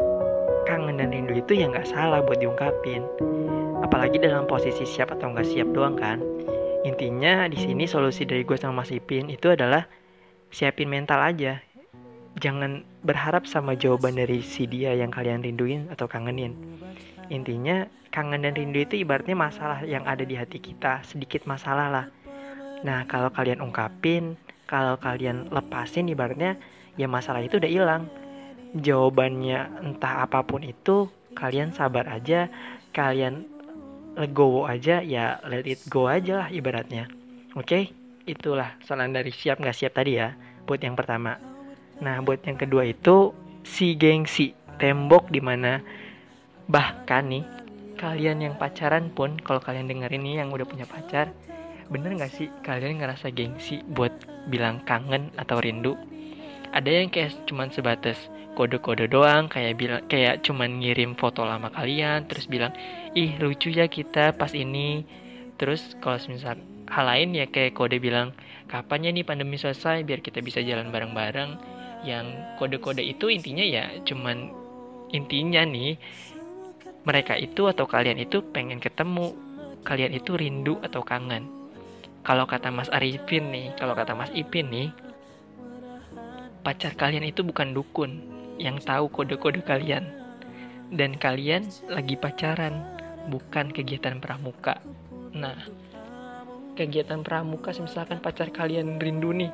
kangen 0.65 0.97
dan 0.97 1.13
rindu 1.13 1.37
itu 1.37 1.53
ya 1.53 1.69
nggak 1.69 1.85
salah 1.85 2.25
buat 2.25 2.41
diungkapin 2.41 3.05
apalagi 3.85 4.17
dalam 4.17 4.49
posisi 4.49 4.81
siap 4.81 5.13
atau 5.13 5.37
nggak 5.37 5.45
siap 5.45 5.69
doang 5.69 5.93
kan 5.93 6.17
intinya 6.81 7.45
di 7.45 7.61
sini 7.61 7.85
solusi 7.85 8.25
dari 8.25 8.41
gue 8.41 8.57
sama 8.57 8.81
Mas 8.81 8.89
Ipin 8.89 9.29
itu 9.29 9.53
adalah 9.53 9.85
siapin 10.49 10.89
mental 10.89 11.21
aja 11.21 11.61
jangan 12.41 12.81
berharap 13.05 13.45
sama 13.45 13.77
jawaban 13.77 14.17
dari 14.17 14.41
si 14.41 14.65
dia 14.65 14.93
yang 14.93 15.09
kalian 15.09 15.41
rinduin 15.41 15.89
atau 15.89 16.05
kangenin. 16.05 16.53
Intinya, 17.33 17.89
kangen 18.13 18.45
dan 18.45 18.53
rindu 18.53 18.85
itu 18.85 19.01
ibaratnya 19.01 19.33
masalah 19.33 19.81
yang 19.83 20.05
ada 20.05 20.21
di 20.21 20.37
hati 20.37 20.61
kita, 20.61 21.01
sedikit 21.01 21.49
masalah 21.49 21.89
lah. 21.89 22.05
Nah, 22.85 23.09
kalau 23.09 23.33
kalian 23.33 23.59
ungkapin, 23.59 24.37
kalau 24.67 24.99
kalian 24.99 25.47
lepasin 25.49 26.11
ibaratnya 26.11 26.59
ya 26.99 27.07
masalah 27.07 27.41
itu 27.41 27.57
udah 27.57 27.71
hilang. 27.71 28.03
Jawabannya 28.75 29.79
entah 29.79 30.27
apa 30.27 30.43
pun 30.43 30.61
itu, 30.61 31.07
kalian 31.33 31.71
sabar 31.71 32.05
aja, 32.11 32.51
kalian 32.91 33.47
legowo 34.19 34.67
aja, 34.67 34.99
ya 34.99 35.39
let 35.47 35.63
it 35.63 35.81
go 35.87 36.11
aja 36.11 36.45
lah 36.45 36.49
ibaratnya. 36.51 37.07
Oke, 37.55 37.63
okay? 37.63 37.83
itulah 38.27 38.75
saran 38.83 39.15
dari 39.15 39.31
siap 39.31 39.63
nggak 39.63 39.77
siap 39.77 39.95
tadi 39.95 40.19
ya, 40.19 40.35
buat 40.67 40.83
yang 40.83 40.99
pertama. 40.99 41.39
Nah, 42.03 42.19
buat 42.21 42.43
yang 42.43 42.59
kedua 42.59 42.85
itu 42.85 43.31
si 43.63 43.95
gengsi, 43.95 44.51
tembok 44.77 45.31
di 45.31 45.41
mana 45.41 45.81
bahkan 46.67 47.23
nih 47.31 47.45
kalian 47.97 48.43
yang 48.43 48.53
pacaran 48.59 49.09
pun 49.09 49.39
kalau 49.41 49.57
kalian 49.57 49.89
dengerin 49.89 50.21
ini 50.21 50.37
yang 50.43 50.53
udah 50.53 50.67
punya 50.67 50.85
pacar, 50.85 51.33
bener 51.87 52.15
nggak 52.15 52.33
sih 52.33 52.47
kalian 52.63 52.99
ngerasa 52.99 53.31
gengsi 53.31 53.83
buat 53.87 54.11
bilang 54.47 54.83
kangen 54.83 55.31
atau 55.39 55.59
rindu? 55.59 55.95
Ada 56.71 57.03
yang 57.03 57.09
kayak 57.09 57.47
cuman 57.47 57.71
sebatas 57.71 58.27
kode-kode 58.59 59.07
doang, 59.07 59.47
kayak 59.47 59.73
bilang 59.79 60.01
kayak 60.11 60.43
cuman 60.43 60.83
ngirim 60.83 61.15
foto 61.15 61.47
lama 61.47 61.71
kalian, 61.71 62.27
terus 62.27 62.45
bilang 62.51 62.75
ih 63.15 63.39
lucu 63.39 63.71
ya 63.71 63.87
kita 63.87 64.35
pas 64.35 64.51
ini. 64.51 65.07
Terus 65.57 65.97
kalau 66.03 66.19
misal 66.29 66.59
hal 66.87 67.05
lain 67.07 67.35
ya 67.35 67.45
kayak 67.47 67.75
kode 67.75 67.99
bilang 67.99 68.31
kapan 68.67 69.07
ya 69.07 69.11
nih 69.11 69.25
pandemi 69.27 69.59
selesai 69.59 70.03
biar 70.03 70.23
kita 70.23 70.39
bisa 70.43 70.63
jalan 70.63 70.91
bareng-bareng 70.91 71.59
yang 72.03 72.55
kode-kode 72.59 73.01
itu 73.03 73.31
intinya 73.31 73.63
ya 73.63 73.89
cuman 74.03 74.51
intinya 75.11 75.63
nih 75.63 75.97
mereka 77.07 77.39
itu 77.39 77.67
atau 77.67 77.87
kalian 77.87 78.19
itu 78.19 78.43
pengen 78.51 78.79
ketemu 78.79 79.33
kalian 79.87 80.13
itu 80.15 80.35
rindu 80.35 80.79
atau 80.83 81.01
kangen 81.03 81.56
kalau 82.27 82.43
kata 82.43 82.67
Mas 82.67 82.91
Arifin 82.91 83.47
nih 83.55 83.71
kalau 83.79 83.95
kata 83.95 84.11
Mas 84.11 84.27
Ipin 84.35 84.67
nih 84.67 84.91
pacar 86.67 86.99
kalian 86.99 87.23
itu 87.23 87.47
bukan 87.47 87.71
dukun 87.71 88.19
yang 88.59 88.75
tahu 88.83 89.07
kode-kode 89.07 89.63
kalian. 89.63 90.03
Dan 90.87 91.15
kalian 91.19 91.67
lagi 91.87 92.15
pacaran 92.15 92.83
bukan 93.31 93.71
kegiatan 93.71 94.19
pramuka. 94.19 94.79
Nah 95.31 95.55
kegiatan 96.77 97.25
pramuka 97.25 97.73
misalkan 97.81 98.21
pacar 98.21 98.53
kalian 98.53 99.01
rindu 99.01 99.33
nih 99.33 99.49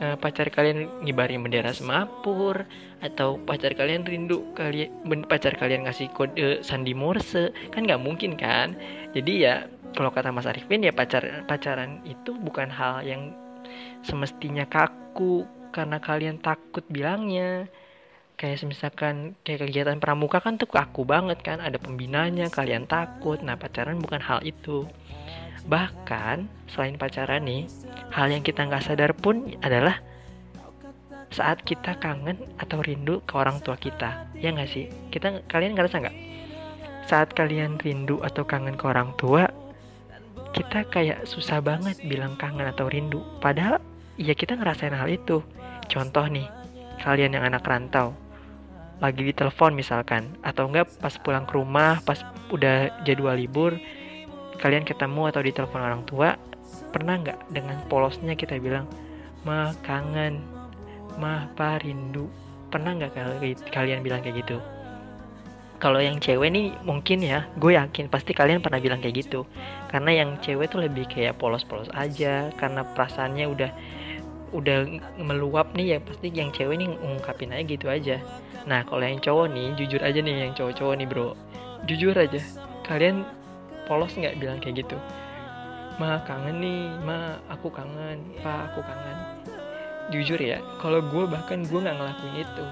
uh, 0.00 0.16
pacar 0.16 0.48
kalian 0.48 0.88
ngibari 1.04 1.36
bendera 1.36 1.70
semapur 1.76 2.64
atau 3.04 3.36
pacar 3.44 3.76
kalian 3.76 4.02
rindu 4.08 4.48
kalian 4.56 4.90
pacar 5.28 5.54
kalian 5.54 5.84
ngasih 5.84 6.08
kode 6.16 6.64
sandi 6.64 6.96
morse 6.96 7.52
kan 7.70 7.84
nggak 7.84 8.00
mungkin 8.00 8.34
kan? 8.34 8.74
Jadi 9.12 9.44
ya 9.44 9.68
kalau 9.92 10.10
kata 10.10 10.32
Mas 10.32 10.48
Arifin 10.48 10.84
ya 10.84 10.92
pacar 10.92 11.44
pacaran 11.44 12.00
itu 12.08 12.34
bukan 12.36 12.72
hal 12.72 13.04
yang 13.04 13.36
semestinya 14.00 14.64
kaku 14.64 15.44
karena 15.70 16.00
kalian 16.00 16.40
takut 16.40 16.82
bilangnya. 16.88 17.68
Kayak 18.38 18.70
misalkan 18.70 19.34
kayak 19.42 19.66
kegiatan 19.66 19.98
pramuka 19.98 20.38
kan 20.38 20.62
tuh 20.62 20.70
kaku 20.70 21.02
banget 21.02 21.42
kan 21.42 21.58
ada 21.58 21.74
pembinanya 21.74 22.46
kalian 22.46 22.86
takut. 22.86 23.42
Nah 23.42 23.58
pacaran 23.58 23.98
bukan 23.98 24.22
hal 24.22 24.46
itu 24.46 24.86
Bahkan 25.66 26.68
selain 26.70 26.94
pacaran 26.94 27.42
nih, 27.42 27.66
hal 28.14 28.30
yang 28.30 28.44
kita 28.46 28.62
nggak 28.68 28.84
sadar 28.84 29.16
pun 29.16 29.56
adalah 29.64 29.98
saat 31.28 31.60
kita 31.60 32.00
kangen 32.00 32.40
atau 32.56 32.80
rindu 32.80 33.20
ke 33.24 33.34
orang 33.36 33.60
tua 33.60 33.76
kita. 33.76 34.28
Ya 34.38 34.52
nggak 34.54 34.70
sih? 34.70 34.88
Kita 35.12 35.44
kalian 35.50 35.76
ngerasa 35.76 36.00
nggak? 36.00 36.16
Saat 37.08 37.32
kalian 37.32 37.80
rindu 37.80 38.20
atau 38.20 38.44
kangen 38.44 38.76
ke 38.76 38.84
orang 38.84 39.16
tua, 39.16 39.48
kita 40.52 40.88
kayak 40.88 41.28
susah 41.28 41.60
banget 41.60 42.00
bilang 42.04 42.36
kangen 42.40 42.68
atau 42.68 42.88
rindu. 42.88 43.20
Padahal 43.40 43.80
ya 44.16 44.32
kita 44.32 44.56
ngerasain 44.56 44.96
hal 44.96 45.08
itu. 45.08 45.44
Contoh 45.88 46.24
nih, 46.28 46.48
kalian 47.00 47.32
yang 47.36 47.48
anak 47.48 47.64
rantau, 47.64 48.12
lagi 49.00 49.24
di 49.24 49.32
telepon 49.32 49.72
misalkan, 49.72 50.36
atau 50.44 50.68
enggak 50.68 50.90
pas 51.00 51.16
pulang 51.16 51.48
ke 51.48 51.56
rumah, 51.56 52.00
pas 52.04 52.20
udah 52.52 53.04
jadwal 53.08 53.36
libur, 53.36 53.80
kalian 54.58 54.84
ketemu 54.84 55.30
atau 55.30 55.40
di 55.42 55.50
telepon 55.54 55.82
orang 55.82 56.02
tua 56.04 56.34
pernah 56.90 57.18
nggak 57.18 57.54
dengan 57.54 57.78
polosnya 57.86 58.34
kita 58.34 58.58
bilang 58.58 58.84
mah 59.46 59.72
kangen. 59.86 60.42
Mah 61.18 61.50
pa 61.58 61.82
rindu. 61.82 62.30
Pernah 62.68 62.94
nggak 63.00 63.42
kalian 63.72 64.04
bilang 64.04 64.20
kayak 64.20 64.44
gitu? 64.44 64.60
Kalau 65.78 66.02
yang 66.02 66.18
cewek 66.18 66.50
nih 66.50 66.74
mungkin 66.82 67.22
ya 67.22 67.46
gue 67.54 67.78
yakin 67.78 68.10
pasti 68.10 68.34
kalian 68.34 68.58
pernah 68.58 68.82
bilang 68.82 68.98
kayak 68.98 69.24
gitu. 69.24 69.46
Karena 69.88 70.10
yang 70.22 70.36
cewek 70.42 70.74
tuh 70.74 70.82
lebih 70.82 71.06
kayak 71.06 71.38
polos-polos 71.38 71.88
aja 71.94 72.50
karena 72.58 72.82
perasaannya 72.82 73.46
udah 73.46 73.70
udah 74.48 74.78
meluap 75.20 75.76
nih 75.76 75.96
ya 75.96 75.98
pasti 76.02 76.32
yang 76.34 76.50
cewek 76.50 76.82
nih 76.82 76.88
ngungkapin 76.98 77.54
aja 77.54 77.64
gitu 77.64 77.86
aja. 77.86 78.16
Nah 78.66 78.82
kalau 78.84 79.06
yang 79.06 79.22
cowok 79.22 79.54
nih 79.54 79.74
jujur 79.78 80.02
aja 80.02 80.18
nih 80.18 80.50
yang 80.50 80.52
cowok-cowok 80.58 80.94
nih 80.98 81.06
bro. 81.08 81.38
Jujur 81.86 82.14
aja 82.18 82.42
kalian 82.84 83.22
polos 83.88 84.12
nggak 84.14 84.36
bilang 84.36 84.60
kayak 84.60 84.84
gitu. 84.84 84.96
Ma 85.98 86.22
kangen 86.22 86.60
nih. 86.62 86.94
Ma 87.02 87.40
aku 87.48 87.72
kangen. 87.72 88.20
Pa 88.44 88.70
aku 88.70 88.84
kangen. 88.84 89.18
Jujur 90.08 90.38
ya 90.40 90.60
kalau 90.80 91.04
gue 91.04 91.24
bahkan 91.28 91.64
gue 91.64 91.80
nggak 91.80 91.96
ngelakuin 91.96 92.36
itu. 92.44 92.64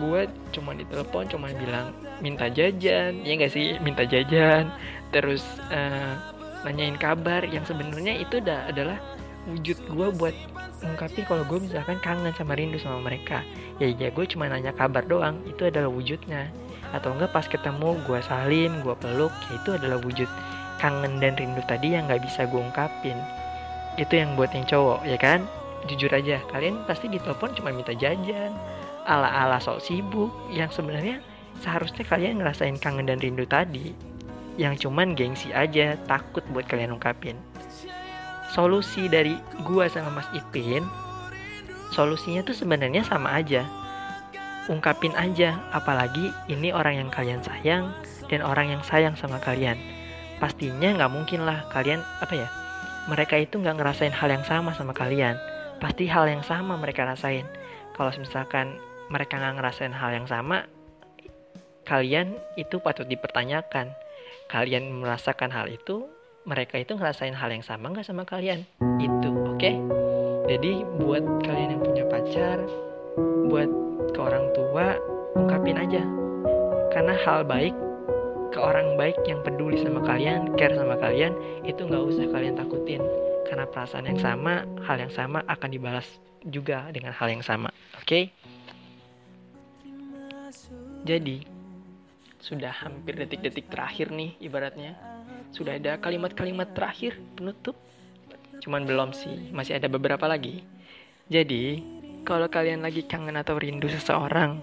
Gue 0.00 0.20
cuma 0.54 0.72
ditelepon 0.72 1.24
cuma 1.32 1.48
bilang 1.52 1.96
minta 2.20 2.46
jajan. 2.52 3.24
Ya 3.24 3.32
nggak 3.34 3.52
sih? 3.52 3.80
Minta 3.80 4.04
jajan. 4.06 4.70
Terus 5.10 5.42
uh, 5.72 6.14
nanyain 6.62 6.96
kabar. 7.00 7.42
Yang 7.48 7.74
sebenarnya 7.74 8.20
itu 8.20 8.38
udah 8.38 8.68
adalah 8.68 9.00
wujud 9.50 9.74
gue 9.90 10.08
buat 10.14 10.36
ngungkapin 10.82 11.26
kalau 11.26 11.42
gue 11.48 11.58
misalkan 11.66 11.98
kangen 11.98 12.32
sama 12.36 12.54
rindu 12.54 12.78
sama 12.78 13.02
mereka. 13.02 13.42
Ya 13.82 13.90
ya 13.90 14.08
gue 14.14 14.24
cuma 14.28 14.46
nanya 14.48 14.72
kabar 14.72 15.04
doang. 15.04 15.42
Itu 15.44 15.66
adalah 15.68 15.90
wujudnya 15.90 16.48
atau 16.92 17.16
enggak 17.16 17.32
pas 17.32 17.44
ketemu 17.48 17.96
gue 18.04 18.20
salim 18.24 18.84
gue 18.84 18.94
peluk 18.96 19.32
ya 19.48 19.52
itu 19.56 19.70
adalah 19.76 19.98
wujud 20.00 20.28
kangen 20.76 21.18
dan 21.22 21.36
rindu 21.38 21.62
tadi 21.64 21.94
yang 21.94 22.10
nggak 22.10 22.22
bisa 22.26 22.44
gue 22.48 22.58
ungkapin. 22.58 23.16
Itu 23.96 24.18
yang 24.18 24.34
buat 24.34 24.50
yang 24.52 24.66
cowok 24.66 25.06
ya 25.06 25.16
kan? 25.16 25.46
Jujur 25.86 26.10
aja 26.14 26.38
kalian 26.50 26.82
pasti 26.86 27.10
ditelepon 27.10 27.54
cuma 27.58 27.74
minta 27.74 27.94
jajan 27.94 28.54
ala 29.06 29.30
ala 29.30 29.58
sok 29.62 29.78
sibuk. 29.82 30.30
Yang 30.50 30.82
sebenarnya 30.82 31.22
seharusnya 31.62 32.02
kalian 32.06 32.42
ngerasain 32.42 32.76
kangen 32.82 33.06
dan 33.06 33.22
rindu 33.22 33.46
tadi 33.46 33.94
yang 34.60 34.76
cuman 34.76 35.16
gengsi 35.16 35.48
aja 35.54 35.96
takut 36.10 36.44
buat 36.50 36.66
kalian 36.66 36.98
ungkapin. 36.98 37.38
Solusi 38.52 39.08
dari 39.08 39.38
gua 39.64 39.88
sama 39.88 40.20
Mas 40.20 40.28
Ipin 40.36 40.84
solusinya 41.92 42.40
tuh 42.40 42.56
sebenarnya 42.56 43.04
sama 43.04 43.36
aja 43.36 43.68
ungkapin 44.70 45.14
aja 45.18 45.58
apalagi 45.74 46.30
ini 46.46 46.70
orang 46.70 47.02
yang 47.02 47.10
kalian 47.10 47.42
sayang 47.42 47.90
dan 48.30 48.42
orang 48.42 48.70
yang 48.70 48.82
sayang 48.82 49.14
sama 49.18 49.42
kalian. 49.42 49.78
Pastinya 50.38 50.94
nggak 50.94 51.12
mungkin 51.12 51.46
lah 51.46 51.66
kalian 51.70 52.02
apa 52.22 52.34
ya 52.34 52.48
mereka 53.10 53.38
itu 53.38 53.58
nggak 53.58 53.78
ngerasain 53.78 54.14
hal 54.14 54.30
yang 54.30 54.44
sama 54.46 54.74
sama 54.74 54.94
kalian. 54.94 55.38
Pasti 55.82 56.06
hal 56.06 56.30
yang 56.30 56.42
sama 56.46 56.78
mereka 56.78 57.02
rasain. 57.02 57.46
Kalau 57.94 58.14
misalkan 58.14 58.78
mereka 59.10 59.38
nggak 59.38 59.54
ngerasain 59.58 59.94
hal 59.94 60.10
yang 60.14 60.26
sama 60.30 60.66
kalian 61.82 62.38
itu 62.54 62.78
patut 62.78 63.06
dipertanyakan. 63.06 63.90
Kalian 64.46 65.02
merasakan 65.02 65.50
hal 65.50 65.66
itu 65.70 66.06
mereka 66.46 66.78
itu 66.78 66.94
ngerasain 66.94 67.34
hal 67.34 67.50
yang 67.50 67.66
sama 67.66 67.90
nggak 67.90 68.06
sama 68.06 68.22
kalian? 68.22 68.66
Itu 69.02 69.30
oke? 69.30 69.58
Okay? 69.58 69.74
jadi 70.52 70.82
buat 70.98 71.22
kalian 71.46 71.78
yang 71.78 71.82
punya 71.82 72.04
pacar 72.10 72.58
buat 73.46 73.70
ke 74.10 74.18
orang 74.18 74.50
tua 74.50 74.98
ungkapin 75.38 75.78
aja. 75.78 76.02
Karena 76.90 77.14
hal 77.22 77.46
baik 77.46 77.74
ke 78.52 78.58
orang 78.58 78.98
baik 78.98 79.16
yang 79.24 79.40
peduli 79.46 79.80
sama 79.80 80.02
kalian 80.04 80.52
care 80.58 80.76
sama 80.76 80.98
kalian 80.98 81.32
itu 81.62 81.86
nggak 81.86 82.02
usah 82.02 82.26
kalian 82.34 82.58
takutin. 82.58 83.00
Karena 83.46 83.64
perasaan 83.70 84.10
yang 84.10 84.18
sama 84.18 84.66
hal 84.82 84.96
yang 84.98 85.12
sama 85.14 85.46
akan 85.46 85.70
dibalas 85.70 86.06
juga 86.42 86.90
dengan 86.90 87.14
hal 87.14 87.30
yang 87.30 87.44
sama 87.46 87.70
oke? 87.94 88.08
Okay? 88.08 88.24
jadi 91.02 91.42
sudah 92.42 92.74
hampir 92.74 93.14
detik-detik 93.18 93.70
terakhir 93.70 94.10
nih 94.10 94.34
ibaratnya. 94.42 94.98
Sudah 95.54 95.78
ada 95.78 95.98
kalimat-kalimat 95.98 96.74
terakhir 96.74 97.18
penutup. 97.38 97.78
Cuman 98.62 98.82
belum 98.86 99.14
sih 99.14 99.50
masih 99.54 99.78
ada 99.78 99.86
beberapa 99.86 100.26
lagi. 100.26 100.66
Jadi 101.30 101.82
kalau 102.22 102.46
kalian 102.46 102.86
lagi 102.86 103.02
kangen 103.02 103.34
atau 103.34 103.58
rindu 103.58 103.90
seseorang 103.90 104.62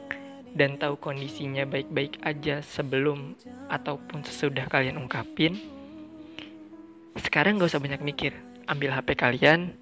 dan 0.55 0.79
tahu 0.79 0.97
kondisinya 0.97 1.67
baik-baik 1.67 2.17
aja 2.25 2.63
sebelum 2.63 3.35
ataupun 3.69 4.23
sesudah 4.25 4.65
kalian 4.71 4.97
ungkapin 4.97 5.59
sekarang 7.19 7.59
gak 7.59 7.75
usah 7.75 7.83
banyak 7.83 8.01
mikir. 8.01 8.31
Ambil 8.69 8.95
HP 8.95 9.17
kalian 9.17 9.75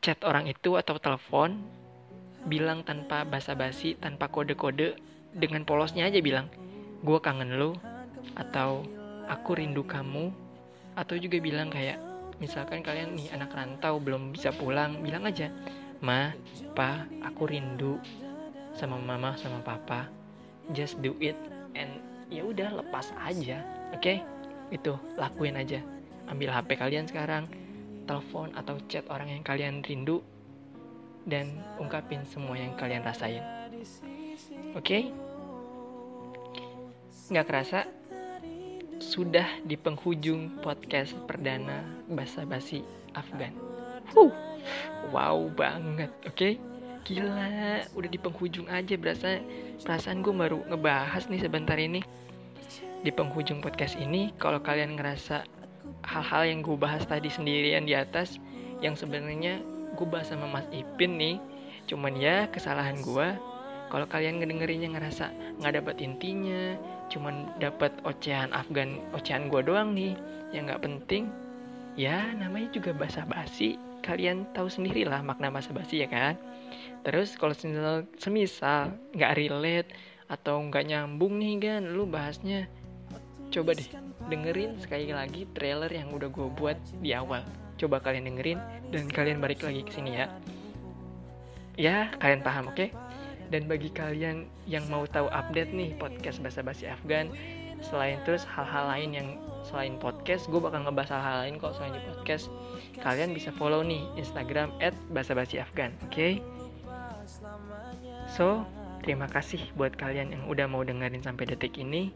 chat 0.00 0.20
orang 0.22 0.46
itu 0.46 0.78
atau 0.78 0.96
telepon 0.96 1.58
bilang 2.48 2.86
tanpa 2.86 3.26
basa-basi 3.28 4.00
tanpa 4.00 4.32
kode-kode 4.32 4.96
dengan 5.36 5.64
polosnya 5.68 6.08
aja 6.08 6.24
bilang 6.24 6.48
gue 7.04 7.18
kangen 7.20 7.60
lo 7.60 7.76
atau 8.32 8.84
aku 9.28 9.60
rindu 9.60 9.84
kamu 9.84 10.32
atau 10.96 11.14
juga 11.20 11.36
bilang 11.40 11.68
kayak 11.68 12.00
misalkan 12.40 12.80
kalian 12.80 13.12
nih 13.14 13.36
anak 13.36 13.52
rantau 13.52 14.00
belum 14.00 14.32
bisa 14.32 14.50
pulang 14.50 15.04
bilang 15.04 15.28
aja 15.28 15.52
ma 16.00 16.32
pa 16.72 17.04
aku 17.20 17.52
rindu 17.52 18.00
sama 18.72 18.96
mama 18.96 19.36
sama 19.36 19.60
papa 19.60 20.08
just 20.72 20.96
do 21.04 21.12
it 21.20 21.36
and 21.76 22.00
ya 22.32 22.40
udah 22.40 22.80
lepas 22.80 23.12
aja 23.20 23.60
oke 23.92 24.00
okay? 24.00 24.24
itu 24.72 24.96
lakuin 25.20 25.60
aja 25.60 25.84
ambil 26.32 26.48
hp 26.48 26.68
kalian 26.80 27.04
sekarang 27.04 27.44
telepon 28.08 28.48
atau 28.56 28.80
chat 28.88 29.04
orang 29.12 29.28
yang 29.28 29.44
kalian 29.44 29.84
rindu 29.84 30.24
dan 31.28 31.52
ungkapin 31.76 32.24
semua 32.24 32.56
yang 32.56 32.72
kalian 32.80 33.04
rasain 33.04 33.44
oke 34.72 34.80
okay? 34.80 35.12
nggak 37.28 37.46
kerasa 37.46 37.99
sudah 39.00 39.48
di 39.64 39.80
penghujung 39.80 40.60
podcast 40.60 41.16
perdana 41.24 41.80
basa 42.12 42.44
basi 42.44 42.84
Afgan. 43.16 43.56
Huh, 44.12 44.28
wow 45.08 45.48
banget, 45.56 46.12
oke? 46.28 46.36
Okay? 46.36 46.54
Gila, 47.08 47.88
udah 47.96 48.10
di 48.12 48.20
penghujung 48.20 48.68
aja 48.68 48.92
berasa 49.00 49.40
perasaan 49.80 50.20
gue 50.20 50.36
baru 50.36 50.60
ngebahas 50.68 51.32
nih 51.32 51.40
sebentar 51.40 51.80
ini. 51.80 52.04
Di 53.00 53.08
penghujung 53.08 53.64
podcast 53.64 53.96
ini, 53.96 54.36
kalau 54.36 54.60
kalian 54.60 55.00
ngerasa 55.00 55.48
hal-hal 56.04 56.42
yang 56.44 56.60
gue 56.60 56.76
bahas 56.76 57.08
tadi 57.08 57.32
sendirian 57.32 57.88
di 57.88 57.96
atas, 57.96 58.36
yang 58.84 58.92
sebenarnya 58.92 59.64
gue 59.96 60.06
bahas 60.06 60.28
sama 60.28 60.44
Mas 60.44 60.68
Ipin 60.76 61.16
nih, 61.16 61.40
cuman 61.88 62.20
ya 62.20 62.52
kesalahan 62.52 63.00
gue. 63.00 63.28
Kalau 63.90 64.06
kalian 64.06 64.38
ngedengerinnya 64.38 64.92
ngerasa 64.92 65.32
nggak 65.58 65.82
dapat 65.82 65.96
intinya, 66.04 66.76
cuman 67.10 67.50
dapat 67.58 67.90
ocehan 68.06 68.54
Afgan 68.54 69.02
ocehan 69.12 69.50
gue 69.50 69.60
doang 69.60 69.92
nih 69.92 70.14
yang 70.54 70.70
nggak 70.70 70.82
penting. 70.86 71.28
Ya 71.98 72.30
namanya 72.38 72.70
juga 72.70 72.94
basa 72.94 73.26
basi 73.26 73.76
kalian 74.00 74.48
tahu 74.56 74.72
sendiri 74.72 75.04
lah 75.04 75.20
makna 75.20 75.52
basa 75.52 75.74
basi 75.74 76.00
ya 76.00 76.08
kan? 76.08 76.38
Terus 77.04 77.36
kalau 77.36 77.52
semisal 77.52 78.06
semisal 78.16 78.94
nggak 79.12 79.36
relate 79.36 79.90
atau 80.30 80.62
nggak 80.62 80.86
nyambung 80.86 81.36
nih 81.42 81.58
kan 81.58 81.82
lu 81.90 82.06
bahasnya 82.06 82.70
coba 83.50 83.74
deh 83.74 83.90
dengerin 84.30 84.78
sekali 84.78 85.10
lagi 85.10 85.42
trailer 85.58 85.90
yang 85.90 86.14
udah 86.14 86.30
gue 86.30 86.48
buat 86.54 86.78
di 87.02 87.10
awal. 87.12 87.42
Coba 87.76 87.98
kalian 87.98 88.30
dengerin 88.30 88.60
dan 88.94 89.10
kalian 89.10 89.42
balik 89.42 89.66
lagi 89.66 89.82
ke 89.82 89.90
sini 89.90 90.22
ya. 90.22 90.26
Ya 91.74 92.12
kalian 92.22 92.46
paham 92.46 92.70
oke? 92.70 92.76
okay? 92.76 92.88
Dan 93.50 93.66
bagi 93.66 93.90
kalian 93.90 94.46
yang 94.70 94.86
mau 94.86 95.02
tahu 95.10 95.26
update 95.26 95.74
nih 95.74 95.98
podcast 95.98 96.38
Basa 96.38 96.62
Basi 96.62 96.86
Afgan, 96.86 97.34
selain 97.82 98.22
terus 98.22 98.46
hal-hal 98.46 98.86
lain 98.94 99.10
yang 99.10 99.28
selain 99.66 99.98
podcast, 99.98 100.46
gue 100.46 100.62
bakal 100.62 100.86
ngebahas 100.86 101.18
hal-hal 101.18 101.36
lain 101.42 101.54
kok 101.58 101.74
selain 101.74 101.98
di 101.98 102.02
podcast. 102.06 102.46
Kalian 103.02 103.34
bisa 103.34 103.50
follow 103.50 103.82
nih 103.82 104.06
Instagram 104.14 104.70
at 104.78 104.94
Basa 105.10 105.34
Basi 105.34 105.58
Afgan, 105.58 105.90
oke? 106.06 106.14
Okay? 106.14 106.32
So, 108.30 108.62
terima 109.02 109.26
kasih 109.26 109.58
buat 109.74 109.98
kalian 109.98 110.30
yang 110.30 110.46
udah 110.46 110.70
mau 110.70 110.86
dengerin 110.86 111.26
sampai 111.26 111.50
detik 111.50 111.74
ini. 111.74 112.14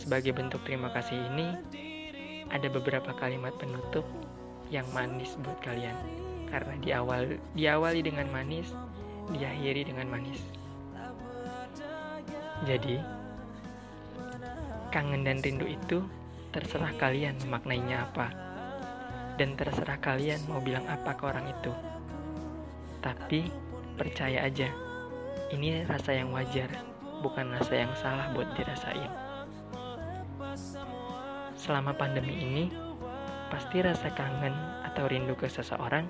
Sebagai 0.00 0.32
bentuk 0.32 0.64
terima 0.64 0.88
kasih 0.96 1.20
ini, 1.36 1.52
ada 2.48 2.72
beberapa 2.72 3.12
kalimat 3.20 3.52
penutup 3.60 4.08
yang 4.72 4.88
manis 4.96 5.36
buat 5.44 5.60
kalian. 5.60 5.94
Karena 6.48 6.74
di 6.80 6.90
awal 6.96 7.36
diawali 7.54 8.00
dengan 8.02 8.26
manis, 8.32 8.72
diakhiri 9.28 9.84
dengan 9.84 10.08
manis. 10.08 10.40
Jadi, 12.64 13.00
kangen 14.92 15.24
dan 15.24 15.40
rindu 15.40 15.64
itu 15.68 16.04
terserah 16.52 16.92
kalian 16.96 17.36
memaknainya 17.44 18.08
apa. 18.08 18.28
Dan 19.40 19.56
terserah 19.56 19.96
kalian 20.00 20.40
mau 20.48 20.60
bilang 20.60 20.84
apa 20.88 21.16
ke 21.16 21.22
orang 21.24 21.48
itu. 21.48 21.72
Tapi, 23.00 23.48
percaya 23.96 24.44
aja, 24.44 24.68
ini 25.52 25.84
rasa 25.88 26.12
yang 26.12 26.32
wajar, 26.36 26.68
bukan 27.24 27.48
rasa 27.56 27.74
yang 27.80 27.92
salah 27.96 28.28
buat 28.36 28.52
dirasain. 28.52 29.08
Selama 31.56 31.96
pandemi 31.96 32.36
ini, 32.44 32.64
pasti 33.48 33.80
rasa 33.80 34.12
kangen 34.12 34.52
atau 34.84 35.08
rindu 35.08 35.32
ke 35.32 35.48
seseorang 35.48 36.04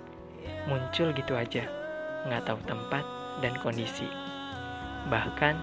muncul 0.66 1.14
gitu 1.16 1.35
aja 1.38 1.80
nggak 2.26 2.44
tahu 2.44 2.61
tempat 2.68 3.04
dan 3.40 3.54
kondisi. 3.64 4.09
Bahkan, 5.09 5.54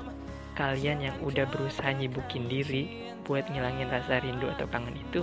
kalian 0.58 1.06
yang 1.06 1.18
udah 1.22 1.46
berusaha 1.54 1.94
nyibukin 1.94 2.50
diri 2.50 3.14
buat 3.28 3.46
ngilangin 3.52 3.92
rasa 3.92 4.18
rindu 4.24 4.50
atau 4.50 4.66
kangen 4.72 4.98
itu, 4.98 5.22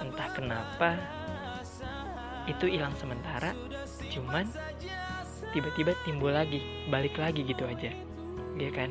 entah 0.00 0.28
kenapa, 0.32 0.96
itu 2.48 2.64
hilang 2.64 2.96
sementara, 2.96 3.52
cuman 4.08 4.48
tiba-tiba 5.52 5.92
timbul 6.08 6.32
lagi, 6.32 6.64
balik 6.88 7.20
lagi 7.20 7.44
gitu 7.44 7.68
aja. 7.68 7.92
Ya 8.56 8.70
kan? 8.72 8.88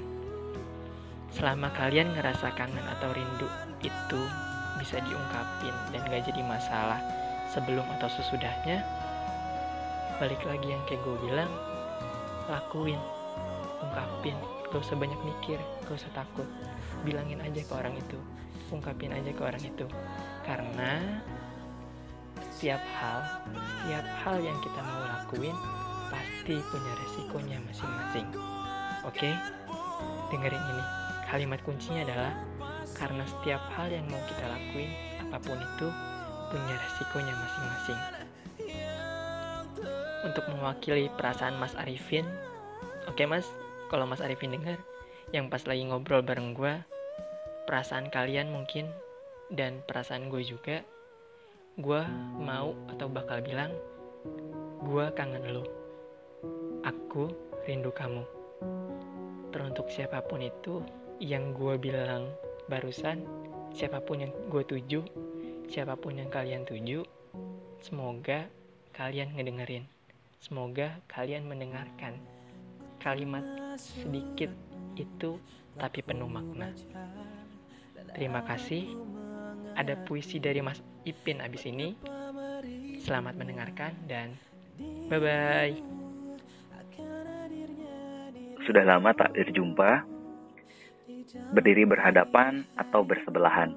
Selama 1.34 1.74
kalian 1.74 2.14
ngerasa 2.14 2.54
kangen 2.54 2.86
atau 2.98 3.10
rindu 3.14 3.50
itu 3.82 4.22
bisa 4.78 5.02
diungkapin 5.02 5.74
dan 5.90 6.06
gak 6.06 6.30
jadi 6.30 6.42
masalah 6.46 7.02
sebelum 7.50 7.84
atau 7.98 8.10
sesudahnya, 8.14 8.86
balik 10.18 10.42
lagi 10.50 10.74
yang 10.74 10.82
kayak 10.90 11.02
gue 11.06 11.18
bilang 11.30 11.52
lakuin 12.50 12.98
ungkapin. 13.82 14.38
Gak 14.68 14.84
usah 14.84 14.98
banyak 14.98 15.20
mikir 15.24 15.62
gak 15.86 15.96
usah 15.96 16.12
takut. 16.18 16.48
Bilangin 17.06 17.40
aja 17.40 17.62
ke 17.62 17.74
orang 17.74 17.94
itu 17.94 18.18
ungkapin 18.74 19.14
aja 19.14 19.30
ke 19.30 19.42
orang 19.46 19.62
itu. 19.62 19.86
Karena 20.42 21.22
setiap 22.58 22.82
hal 22.98 23.20
setiap 23.54 24.06
hal 24.26 24.38
yang 24.42 24.58
kita 24.66 24.80
mau 24.82 25.02
lakuin 25.06 25.56
pasti 26.10 26.58
punya 26.74 26.92
resikonya 27.06 27.58
masing-masing. 27.70 28.28
Oke? 29.06 29.32
Dengerin 30.34 30.64
ini. 30.74 30.86
Kalimat 31.28 31.60
kuncinya 31.62 32.02
adalah 32.08 32.34
karena 32.98 33.22
setiap 33.30 33.62
hal 33.78 33.94
yang 33.94 34.08
mau 34.10 34.20
kita 34.26 34.48
lakuin 34.50 34.90
apa 35.22 35.38
pun 35.44 35.60
itu 35.60 35.88
punya 36.50 36.76
resikonya 36.80 37.36
masing-masing 37.36 38.17
untuk 40.28 40.44
mewakili 40.52 41.08
perasaan 41.16 41.56
Mas 41.56 41.72
Arifin. 41.80 42.28
Oke 43.08 43.24
Mas, 43.24 43.48
kalau 43.88 44.04
Mas 44.04 44.20
Arifin 44.20 44.52
dengar, 44.52 44.76
yang 45.32 45.48
pas 45.48 45.64
lagi 45.64 45.88
ngobrol 45.88 46.20
bareng 46.20 46.52
gue 46.52 46.84
perasaan 47.64 48.12
kalian 48.12 48.52
mungkin 48.52 48.92
dan 49.48 49.80
perasaan 49.88 50.28
gue 50.28 50.44
juga 50.44 50.84
gue 51.80 52.02
mau 52.40 52.76
atau 52.92 53.08
bakal 53.08 53.40
bilang 53.40 53.72
gue 54.84 55.06
kangen 55.16 55.56
lo. 55.56 55.64
Aku 56.84 57.32
rindu 57.64 57.96
kamu. 57.96 58.24
Teruntuk 59.56 59.88
siapa 59.88 60.20
pun 60.24 60.44
itu 60.44 60.84
yang 61.24 61.56
gue 61.56 61.80
bilang 61.82 62.30
barusan 62.70 63.26
siapa 63.74 64.04
pun 64.04 64.22
yang 64.22 64.34
gue 64.54 64.64
tuju 64.64 65.02
siapa 65.66 65.98
pun 65.98 66.14
yang 66.14 66.30
kalian 66.30 66.62
tuju 66.62 67.02
semoga 67.82 68.46
kalian 68.94 69.34
ngedengerin 69.34 69.97
semoga 70.38 71.02
kalian 71.10 71.46
mendengarkan 71.50 72.18
kalimat 73.02 73.44
sedikit 73.78 74.50
itu 74.98 75.38
tapi 75.78 76.02
penuh 76.02 76.30
makna. 76.30 76.74
Terima 78.14 78.42
kasih. 78.46 78.98
Ada 79.78 79.94
puisi 80.10 80.42
dari 80.42 80.62
Mas 80.66 80.82
Ipin 81.06 81.42
abis 81.42 81.70
ini. 81.70 81.94
Selamat 83.02 83.38
mendengarkan 83.38 83.94
dan 84.10 84.34
bye 85.08 85.22
bye 85.22 85.98
sudah 88.68 88.84
lama 88.84 89.16
tak 89.16 89.32
berjumpa. 89.32 90.04
Berdiri 91.28 91.84
berhadapan 91.84 92.64
atau 92.76 93.04
bersebelahan, 93.04 93.76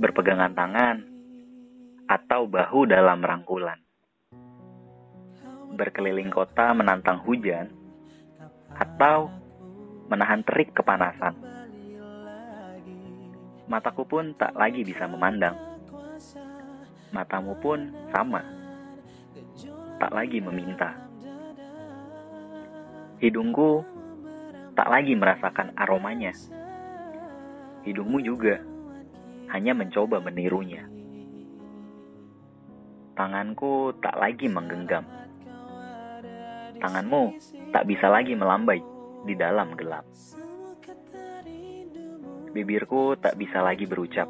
berpegangan 0.00 0.52
tangan, 0.56 0.96
atau 2.08 2.48
bahu 2.48 2.88
dalam 2.88 3.20
rangkulan, 3.20 3.76
berkeliling 5.72 6.28
kota 6.28 6.76
menantang 6.76 7.20
hujan, 7.24 7.72
atau 8.76 9.28
menahan 10.08 10.44
terik 10.44 10.72
kepanasan. 10.76 11.36
Mataku 13.68 14.04
pun 14.04 14.36
tak 14.36 14.52
lagi 14.52 14.84
bisa 14.84 15.08
memandang. 15.08 15.56
Matamu 17.12 17.56
pun 17.60 17.92
sama, 18.12 18.40
tak 20.00 20.12
lagi 20.12 20.40
meminta. 20.40 20.96
Hidungku 23.20 23.84
tak 24.74 24.88
lagi 24.88 25.14
merasakan 25.14 25.76
aromanya. 25.78 26.32
Hidungmu 27.84 28.18
juga 28.24 28.58
hanya 29.52 29.76
mencoba 29.76 30.18
menirunya. 30.24 30.88
Tanganku 33.12 33.92
tak 34.00 34.16
lagi 34.16 34.48
menggenggam. 34.48 35.21
Tanganmu 36.82 37.38
tak 37.70 37.86
bisa 37.86 38.10
lagi 38.10 38.34
melambai 38.34 38.82
di 39.22 39.38
dalam 39.38 39.78
gelap. 39.78 40.02
Bibirku 42.50 43.14
tak 43.22 43.38
bisa 43.38 43.62
lagi 43.62 43.86
berucap. 43.86 44.26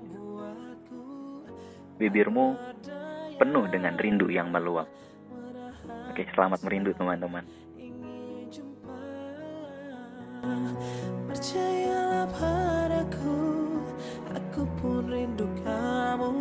Bibirmu 1.97 2.53
penuh 3.41 3.65
dengan 3.73 3.97
rindu 3.97 4.29
yang 4.29 4.53
meluap. 4.53 4.85
Oke, 6.13 6.29
selamat 6.37 6.61
merindu 6.61 6.93
teman-teman. 6.93 7.49
Percayalah 11.33 12.27
padaku 12.35 13.39
Aku 14.35 14.67
pun 14.83 15.07
rindu 15.07 15.47
kamu 15.63 16.35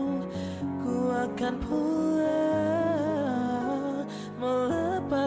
Ku 0.82 1.14
akan 1.14 1.54
pulang 1.62 2.02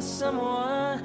someone 0.01 1.01